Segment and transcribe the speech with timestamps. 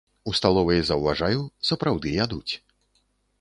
[0.29, 1.43] У сталовай заўважаю,
[1.73, 2.53] сапраўды ядуць.